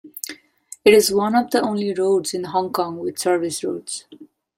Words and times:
It 0.83 0.95
is 0.95 1.13
one 1.13 1.35
of 1.35 1.51
the 1.51 1.61
only 1.61 1.93
roads 1.93 2.33
in 2.33 2.45
Hong 2.45 2.73
Kong 2.73 2.97
with 2.97 3.19
service 3.19 3.63
roads. 3.63 4.05